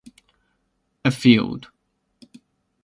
[1.05, 1.67] A field.